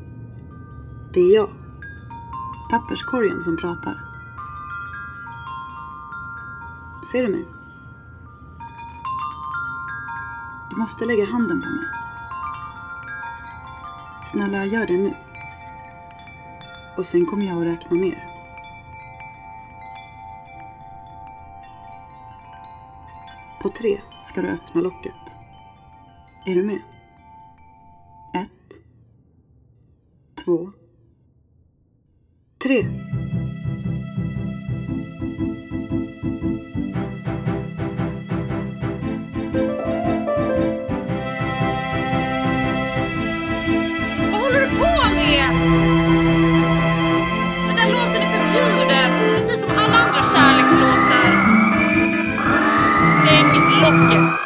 Det 1.13 1.19
är 1.19 1.35
jag. 1.35 1.49
Papperskorgen 2.71 3.43
som 3.43 3.57
pratar. 3.57 3.93
Ser 7.11 7.23
du 7.23 7.31
mig? 7.31 7.47
Du 10.69 10.75
måste 10.75 11.05
lägga 11.05 11.25
handen 11.25 11.61
på 11.61 11.69
mig. 11.69 12.08
Snälla, 14.31 14.65
gör 14.65 14.87
det 14.87 14.97
nu. 14.97 15.13
Och 16.97 17.05
sen 17.05 17.25
kommer 17.25 17.45
jag 17.45 17.57
att 17.57 17.67
räkna 17.67 17.97
ner. 17.97 18.25
På 23.61 23.69
tre 23.69 24.01
ska 24.25 24.41
du 24.41 24.47
öppna 24.47 24.81
locket. 24.81 25.35
Är 26.45 26.55
du 26.55 26.63
med? 26.63 26.81
Ett. 28.33 28.81
Två. 30.45 30.71
Tre. 32.57 33.08
Locket. 53.99 54.39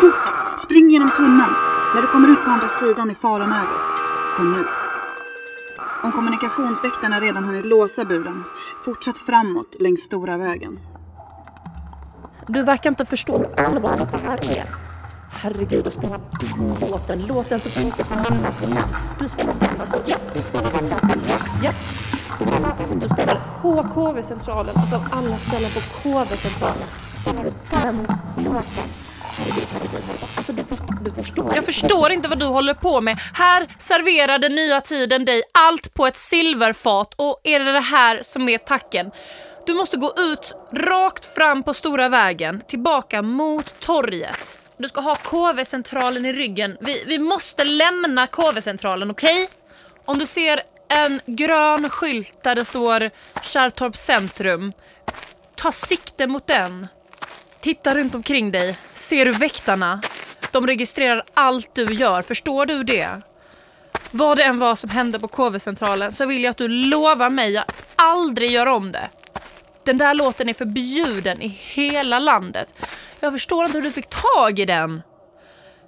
Fort! 0.00 0.58
Spring 0.58 0.90
genom 0.90 1.10
tunneln. 1.10 1.54
När 1.94 2.02
du 2.02 2.08
kommer 2.08 2.28
ut 2.28 2.44
på 2.44 2.50
andra 2.50 2.68
sidan 2.68 3.10
är 3.10 3.14
faran 3.14 3.52
över. 3.52 3.78
För 4.36 4.42
nu. 4.42 4.64
Om 6.02 6.12
kommunikationsväktarna 6.12 7.20
redan 7.20 7.44
hunnit 7.44 7.66
låsa 7.66 8.04
buren, 8.04 8.44
fortsätt 8.84 9.18
framåt 9.18 9.76
längs 9.80 10.00
stora 10.00 10.36
vägen. 10.36 10.78
Du 12.46 12.62
verkar 12.62 12.90
inte 12.90 13.04
förstå 13.04 13.38
hur 13.38 13.60
allvarligt 13.66 14.10
det 14.10 14.18
här 14.18 14.44
är. 14.44 14.66
Herregud, 15.30 15.84
du 15.84 15.90
spelar 15.90 16.20
den 16.40 16.78
låten. 16.90 17.26
Låten 17.26 17.60
som 17.60 17.82
inte 17.82 18.04
får 18.04 18.16
nämnas 18.16 18.62
vid 18.62 18.68
namn. 18.68 18.92
Du 19.18 19.28
spelar 19.28 19.54
den 19.60 19.80
alltså. 19.80 20.02
Ja, 20.06 20.16
du 20.34 20.42
spelar 20.42 20.72
den 20.72 20.90
låten. 20.90 21.20
Ja, 21.28 21.38
ja. 21.62 21.70
Det 22.38 22.44
är 22.44 22.50
den 22.50 22.62
låten 22.62 22.88
som 22.88 22.98
du 22.98 23.08
spelar 23.08 23.40
på 23.62 23.86
KV-centralen. 23.94 24.76
Alltså 24.76 24.96
av 24.96 25.04
alla 25.10 25.36
ställen 25.36 25.70
på 25.70 25.80
KV-centralen. 26.02 26.88
Spelar 26.88 26.98
du 27.02 27.07
Alltså 30.36 30.52
du, 30.52 30.64
du 31.04 31.10
förstår. 31.10 31.54
Jag 31.54 31.64
förstår 31.64 32.12
inte 32.12 32.28
vad 32.28 32.38
du 32.38 32.44
håller 32.44 32.74
på 32.74 33.00
med. 33.00 33.18
Här 33.34 33.66
serverar 33.78 34.38
den 34.38 34.54
nya 34.54 34.80
tiden 34.80 35.24
dig 35.24 35.42
allt 35.52 35.94
på 35.94 36.06
ett 36.06 36.16
silverfat 36.16 37.14
och 37.16 37.40
är 37.44 37.60
det 37.60 37.72
det 37.72 37.80
här 37.80 38.22
som 38.22 38.48
är 38.48 38.58
tacken? 38.58 39.10
Du 39.66 39.74
måste 39.74 39.96
gå 39.96 40.14
ut 40.18 40.54
rakt 40.72 41.34
fram 41.34 41.62
på 41.62 41.74
stora 41.74 42.08
vägen, 42.08 42.62
tillbaka 42.68 43.22
mot 43.22 43.80
torget. 43.80 44.60
Du 44.76 44.88
ska 44.88 45.00
ha 45.00 45.14
KV-centralen 45.14 46.26
i 46.26 46.32
ryggen. 46.32 46.76
Vi, 46.80 47.04
vi 47.06 47.18
måste 47.18 47.64
lämna 47.64 48.26
KV-centralen, 48.26 49.10
okej? 49.10 49.48
Om 50.04 50.18
du 50.18 50.26
ser 50.26 50.60
en 50.88 51.20
grön 51.26 51.90
skylt 51.90 52.42
där 52.42 52.54
det 52.54 52.64
står 52.64 53.10
Kärrtorp 53.42 53.96
centrum, 53.96 54.72
ta 55.54 55.72
sikte 55.72 56.26
mot 56.26 56.46
den. 56.46 56.88
Titta 57.60 57.94
runt 57.94 58.14
omkring 58.14 58.50
dig. 58.50 58.78
Ser 58.92 59.24
du 59.24 59.32
väktarna? 59.32 60.00
De 60.52 60.66
registrerar 60.66 61.22
allt 61.34 61.74
du 61.74 61.94
gör, 61.94 62.22
förstår 62.22 62.66
du 62.66 62.84
det? 62.84 63.08
Vad 64.10 64.36
det 64.36 64.44
än 64.44 64.58
var 64.58 64.74
som 64.74 64.90
hände 64.90 65.18
på 65.18 65.28
KV-centralen 65.28 66.12
så 66.12 66.26
vill 66.26 66.42
jag 66.42 66.50
att 66.50 66.56
du 66.56 66.68
lovar 66.68 67.30
mig 67.30 67.56
att 67.56 67.82
aldrig 67.96 68.50
göra 68.50 68.74
om 68.74 68.92
det. 68.92 69.10
Den 69.84 69.98
där 69.98 70.14
låten 70.14 70.48
är 70.48 70.54
förbjuden 70.54 71.42
i 71.42 71.48
hela 71.48 72.18
landet. 72.18 72.74
Jag 73.20 73.32
förstår 73.32 73.64
inte 73.64 73.78
hur 73.78 73.84
du 73.84 73.90
fick 73.90 74.08
tag 74.08 74.58
i 74.58 74.64
den. 74.64 75.02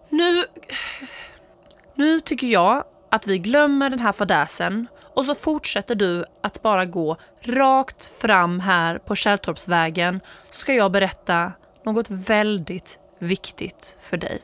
Nu... 0.08 0.44
Nu 1.94 2.20
tycker 2.20 2.46
jag 2.46 2.84
att 3.10 3.26
vi 3.26 3.38
glömmer 3.38 3.90
den 3.90 4.00
här 4.00 4.12
fadäsen 4.12 4.88
och 5.14 5.24
så 5.24 5.34
fortsätter 5.34 5.94
du 5.94 6.24
att 6.42 6.62
bara 6.62 6.84
gå 6.84 7.16
rakt 7.42 8.20
fram 8.20 8.60
här 8.60 8.98
på 8.98 9.14
Kärrtorpsvägen 9.14 10.20
så 10.50 10.58
ska 10.58 10.74
jag 10.74 10.92
berätta 10.92 11.52
något 11.84 12.10
väldigt 12.10 12.98
viktigt 13.18 13.96
för 14.00 14.16
dig. 14.16 14.40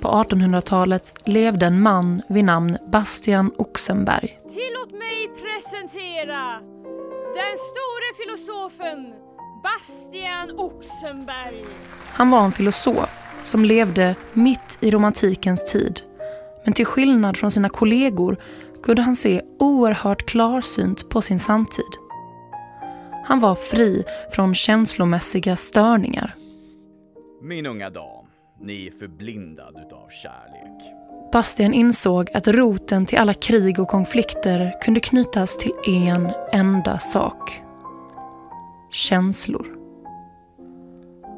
På 0.00 0.08
1800-talet 0.08 1.14
levde 1.24 1.66
en 1.66 1.80
man 1.80 2.22
vid 2.28 2.44
namn 2.44 2.78
Bastian 2.86 3.52
Oxenberg. 3.58 4.40
Tillåt 4.48 4.92
mig 4.92 5.28
presentera 5.28 6.60
den 7.34 7.56
store 7.58 8.08
filosofen 8.18 9.14
Bastian 9.62 10.58
Oxenberg. 10.58 11.64
Han 12.06 12.30
var 12.30 12.44
en 12.44 12.52
filosof 12.52 13.24
som 13.42 13.64
levde 13.64 14.14
mitt 14.32 14.78
i 14.80 14.90
romantikens 14.90 15.72
tid. 15.72 16.00
Men 16.64 16.74
till 16.74 16.86
skillnad 16.86 17.36
från 17.36 17.50
sina 17.50 17.68
kollegor 17.68 18.36
kunde 18.84 19.02
han 19.02 19.14
se 19.14 19.42
oerhört 19.58 20.26
klarsynt 20.26 21.08
på 21.08 21.20
sin 21.20 21.38
samtid. 21.38 21.90
Han 23.24 23.40
var 23.40 23.54
fri 23.54 24.04
från 24.30 24.54
känslomässiga 24.54 25.56
störningar. 25.56 26.34
Min 27.42 27.66
unga 27.66 27.90
dam, 27.90 28.26
ni 28.60 28.86
är 28.86 28.90
förblindad 28.90 29.76
utav 29.86 30.08
kärlek. 30.08 30.82
Bastian 31.32 31.74
insåg 31.74 32.30
att 32.34 32.48
roten 32.48 33.06
till 33.06 33.18
alla 33.18 33.34
krig 33.34 33.80
och 33.80 33.88
konflikter 33.88 34.80
kunde 34.82 35.00
knytas 35.00 35.58
till 35.58 35.72
en 35.86 36.30
enda 36.52 36.98
sak. 36.98 37.62
Känslor. 38.90 39.66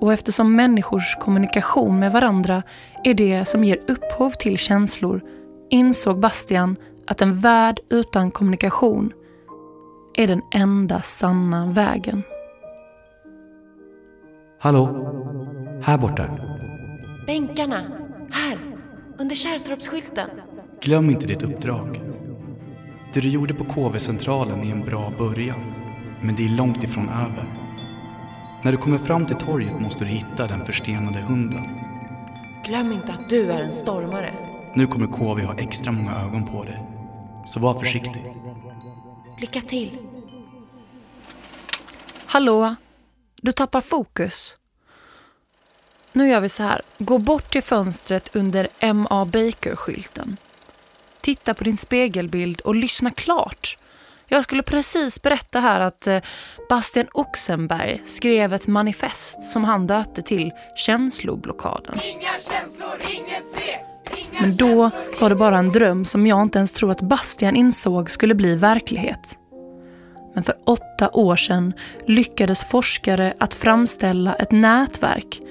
Och 0.00 0.12
eftersom 0.12 0.56
människors 0.56 1.16
kommunikation 1.20 1.98
med 1.98 2.12
varandra 2.12 2.62
är 3.04 3.14
det 3.14 3.44
som 3.44 3.64
ger 3.64 3.80
upphov 3.88 4.30
till 4.30 4.58
känslor 4.58 5.22
insåg 5.70 6.20
Bastian 6.20 6.76
att 7.06 7.22
en 7.22 7.40
värld 7.40 7.80
utan 7.90 8.30
kommunikation 8.30 9.12
är 10.14 10.26
den 10.26 10.42
enda 10.54 11.02
sanna 11.02 11.66
vägen. 11.66 12.22
Hallå? 14.60 14.86
Här 15.82 15.98
borta. 15.98 16.38
Bänkarna. 17.26 17.82
Här. 18.30 18.58
Under 19.18 19.36
Kärrtorpsskylten. 19.36 20.30
Glöm 20.80 21.10
inte 21.10 21.26
ditt 21.26 21.42
uppdrag. 21.42 22.00
Det 23.14 23.20
du 23.20 23.28
gjorde 23.28 23.54
på 23.54 23.64
KV-centralen 23.64 24.60
är 24.60 24.72
en 24.72 24.84
bra 24.84 25.12
början, 25.18 25.72
men 26.22 26.36
det 26.36 26.44
är 26.44 26.56
långt 26.56 26.84
ifrån 26.84 27.08
över. 27.08 27.48
När 28.62 28.72
du 28.72 28.78
kommer 28.78 28.98
fram 28.98 29.26
till 29.26 29.36
torget 29.36 29.80
måste 29.80 30.04
du 30.04 30.10
hitta 30.10 30.46
den 30.46 30.64
förstenade 30.64 31.20
hunden. 31.20 31.64
Glöm 32.64 32.92
inte 32.92 33.12
att 33.12 33.28
du 33.28 33.52
är 33.52 33.62
en 33.62 33.72
stormare. 33.72 34.30
Nu 34.74 34.86
kommer 34.86 35.06
KV 35.06 35.42
ha 35.42 35.54
extra 35.54 35.92
många 35.92 36.14
ögon 36.14 36.46
på 36.46 36.64
dig. 36.64 36.95
Så 37.46 37.60
var 37.60 37.80
försiktig. 37.80 38.24
Lycka 39.40 39.60
till. 39.60 39.98
Hallå? 42.26 42.74
Du 43.42 43.52
tappar 43.52 43.80
fokus. 43.80 44.56
Nu 46.12 46.28
gör 46.28 46.40
vi 46.40 46.48
så 46.48 46.62
här. 46.62 46.80
Gå 46.98 47.18
bort 47.18 47.50
till 47.50 47.62
fönstret 47.62 48.36
under 48.36 48.68
M.A. 48.78 49.24
Baker-skylten. 49.24 50.36
Titta 51.20 51.54
på 51.54 51.64
din 51.64 51.76
spegelbild 51.76 52.60
och 52.60 52.74
lyssna 52.74 53.10
klart. 53.10 53.78
Jag 54.28 54.44
skulle 54.44 54.62
precis 54.62 55.22
berätta 55.22 55.60
här 55.60 55.80
att 55.80 56.06
eh, 56.06 56.20
Bastian 56.68 57.06
Oxenberg 57.12 58.02
skrev 58.06 58.54
ett 58.54 58.66
manifest 58.66 59.42
som 59.42 59.64
han 59.64 59.86
döpte 59.86 60.22
till 60.22 60.52
känsloblockaden. 60.76 62.00
Inga 62.02 62.32
känslor, 62.50 63.02
inget 63.10 63.46
svek. 63.46 63.95
Men 64.40 64.56
då 64.56 64.90
var 65.20 65.28
det 65.28 65.36
bara 65.36 65.58
en 65.58 65.68
dröm 65.68 66.04
som 66.04 66.26
jag 66.26 66.42
inte 66.42 66.58
ens 66.58 66.72
tror 66.72 66.90
att 66.90 67.02
Bastian 67.02 67.56
insåg 67.56 68.10
skulle 68.10 68.34
bli 68.34 68.56
verklighet. 68.56 69.38
Men 70.34 70.42
för 70.42 70.54
åtta 70.64 71.10
år 71.12 71.36
sedan 71.36 71.72
lyckades 72.06 72.64
forskare 72.64 73.34
att 73.38 73.54
framställa 73.54 74.34
ett 74.34 74.52
nätverk 74.52 75.42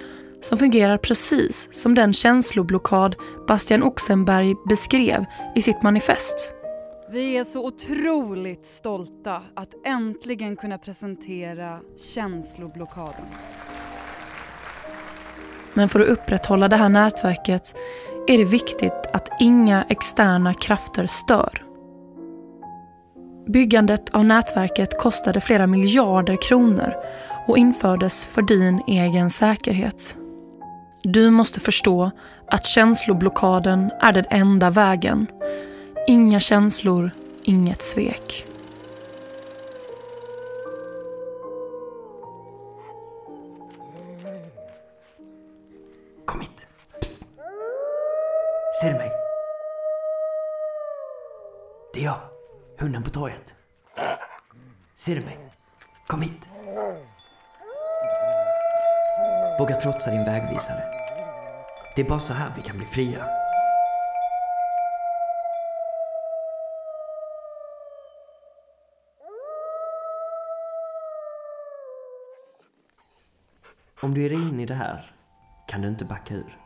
som 0.41 0.58
fungerar 0.58 0.98
precis 0.98 1.69
som 1.71 1.95
den 1.95 2.13
känsloblockad 2.13 3.15
Bastian 3.48 3.84
Oxenberg 3.84 4.56
beskrev 4.69 5.26
i 5.56 5.62
sitt 5.62 5.84
manifest. 5.84 6.54
Vi 7.12 7.38
är 7.38 7.43
så 7.43 7.65
otroligt 7.65 8.65
stolta 8.65 9.41
att 9.56 9.69
äntligen 9.86 10.56
kunna 10.56 10.78
presentera 10.78 11.80
känsloblockaden. 12.13 13.26
Men 15.74 15.89
för 15.89 16.00
att 16.00 16.08
upprätthålla 16.08 16.67
det 16.67 16.78
här 16.78 16.89
nätverket 16.89 17.76
är 18.27 18.38
det 18.38 18.43
viktigt 18.43 19.05
att 19.13 19.29
inga 19.39 19.83
externa 19.89 20.53
krafter 20.53 21.07
stör. 21.07 21.63
Byggandet 23.47 24.09
av 24.09 24.25
nätverket 24.25 24.99
kostade 24.99 25.41
flera 25.41 25.67
miljarder 25.67 26.38
kronor 26.41 26.93
och 27.47 27.57
infördes 27.57 28.25
för 28.25 28.41
din 28.41 28.81
egen 28.88 29.29
säkerhet. 29.29 30.17
Du 31.03 31.29
måste 31.29 31.59
förstå 31.59 32.11
att 32.47 32.65
känsloblockaden 32.65 33.91
är 34.01 34.13
den 34.13 34.25
enda 34.29 34.69
vägen. 34.69 35.27
Inga 36.07 36.39
känslor, 36.39 37.11
inget 37.43 37.81
svek. 37.81 38.45
Ser 48.81 48.91
du 48.91 48.97
mig? 48.97 49.11
Det 51.93 51.99
är 51.99 52.03
jag, 52.03 52.19
hunden 52.79 53.03
på 53.03 53.09
torget. 53.09 53.55
Ser 54.95 55.15
du 55.15 55.21
mig? 55.21 55.38
Kom 56.07 56.21
hit. 56.21 56.49
Våga 59.59 59.75
trotsa 59.75 60.11
din 60.11 60.25
vägvisare. 60.25 60.83
Det 61.95 62.01
är 62.01 62.09
bara 62.09 62.19
så 62.19 62.33
här 62.33 62.53
vi 62.55 62.61
kan 62.61 62.77
bli 62.77 62.85
fria. 62.85 63.27
Om 74.01 74.13
du 74.13 74.21
ger 74.21 74.29
dig 74.29 74.49
in 74.49 74.59
i 74.59 74.65
det 74.65 74.73
här 74.73 75.15
kan 75.67 75.81
du 75.81 75.88
inte 75.88 76.05
backa 76.05 76.33
ur. 76.33 76.64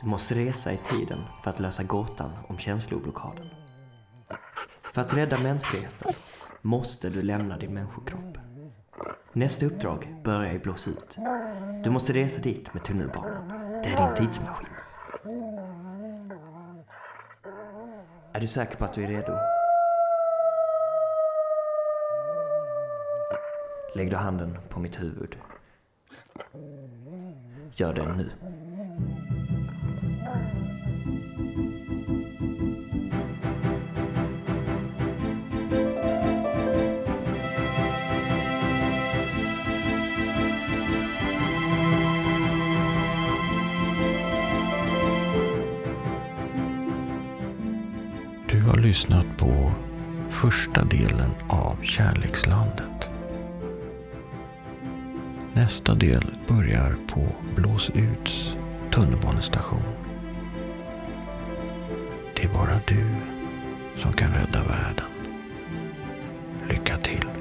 Du 0.00 0.06
måste 0.06 0.34
resa 0.34 0.72
i 0.72 0.76
tiden 0.76 1.18
för 1.42 1.50
att 1.50 1.60
lösa 1.60 1.82
gåtan 1.82 2.30
om 2.48 2.58
känsloblockaden. 2.58 3.46
För 4.92 5.00
att 5.00 5.14
rädda 5.14 5.38
mänskligheten 5.38 6.12
måste 6.62 7.10
du 7.10 7.22
lämna 7.22 7.58
din 7.58 7.74
människokropp. 7.74 8.38
Nästa 9.32 9.66
uppdrag 9.66 10.16
börjar 10.24 10.52
i 10.52 10.58
blås 10.58 10.88
ut. 10.88 11.18
Du 11.84 11.90
måste 11.90 12.12
resa 12.12 12.40
dit 12.40 12.74
med 12.74 12.84
tunnelbanan. 12.84 13.48
Det 13.82 13.88
är 13.88 14.06
din 14.06 14.16
tidsmaskin. 14.16 14.68
Är 18.32 18.40
du 18.40 18.46
säker 18.46 18.76
på 18.76 18.84
att 18.84 18.92
du 18.92 19.04
är 19.04 19.08
redo? 19.08 19.32
Lägg 23.94 24.10
då 24.10 24.16
handen 24.16 24.58
på 24.68 24.80
mitt 24.80 25.00
huvud. 25.00 25.36
Gör 27.74 27.94
det 27.94 28.16
nu. 28.16 28.30
Första 50.40 50.84
delen 50.84 51.30
av 51.48 51.76
Kärlekslandet. 51.82 53.10
Nästa 55.52 55.94
del 55.94 56.24
börjar 56.48 56.96
på 57.12 57.26
Blås 57.56 57.90
uts 57.94 58.56
tunnelbanestation. 58.94 59.82
Det 62.36 62.44
är 62.44 62.48
bara 62.48 62.80
du 62.86 63.06
som 63.96 64.12
kan 64.12 64.32
rädda 64.32 64.64
världen. 64.64 65.06
Lycka 66.68 66.96
till! 66.96 67.39